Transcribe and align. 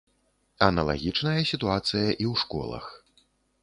Аналагічная 0.67 1.35
сітуацыя 1.53 2.05
і 2.05 2.25
ў 2.31 2.33
школах. 2.47 2.85